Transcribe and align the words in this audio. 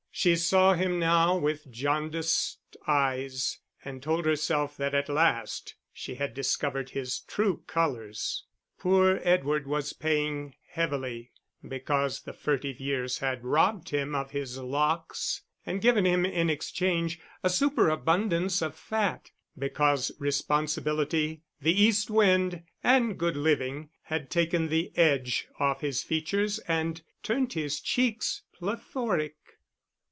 She 0.13 0.35
saw 0.35 0.73
him 0.73 0.99
now 0.99 1.35
with 1.37 1.71
jaundiced 1.71 2.75
eyes, 2.85 3.57
and 3.83 4.03
told 4.03 4.25
herself 4.25 4.75
that 4.77 4.93
at 4.93 5.07
last 5.09 5.73
she 5.93 6.15
had 6.15 6.33
discovered 6.35 6.89
his 6.91 7.21
true 7.21 7.63
colours. 7.65 8.43
Poor 8.77 9.21
Edward 9.23 9.65
was 9.65 9.93
paying 9.93 10.53
heavily 10.71 11.31
because 11.67 12.21
the 12.21 12.33
furtive 12.33 12.79
years 12.79 13.19
had 13.19 13.45
robbed 13.45 13.89
him 13.89 14.13
of 14.13 14.29
his 14.31 14.59
locks 14.59 15.41
and 15.65 15.81
given 15.81 16.05
him 16.05 16.23
in 16.25 16.49
exchange 16.51 17.19
a 17.41 17.49
superabundance 17.49 18.61
of 18.61 18.75
fat; 18.75 19.31
because 19.57 20.11
responsibility, 20.19 21.41
the 21.61 21.73
east 21.73 22.09
wind, 22.11 22.61
and 22.83 23.17
good 23.17 23.37
living, 23.37 23.89
had 24.03 24.29
taken 24.29 24.67
the 24.67 24.95
edge 24.97 25.47
off 25.57 25.79
his 25.81 26.03
features 26.03 26.59
and 26.67 27.01
turned 27.23 27.53
his 27.53 27.79
cheeks 27.79 28.43
plethoric. 28.53 29.35